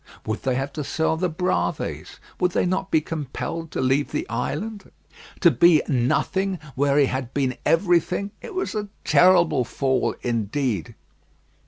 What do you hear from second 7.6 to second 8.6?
everything; it